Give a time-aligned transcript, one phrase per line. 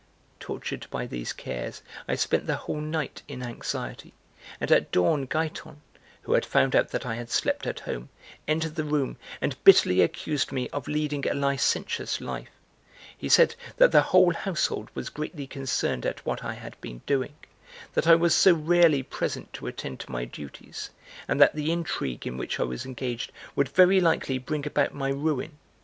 [0.39, 4.15] (Tortured by these cares I spent the whole night in anxiety,
[4.59, 5.81] and at dawn, Giton,
[6.23, 8.09] who had found out that I had slept at home,
[8.47, 12.49] entered the room and bitterly accused me of leading a licentious life;
[13.15, 17.35] he said that the whole household was greatly concerned at what I had been doing,
[17.93, 20.89] that I was so rarely present to attend to my duties,
[21.27, 25.09] and that the intrigue in which I was engaged would very likely bring about my
[25.09, 25.59] ruin.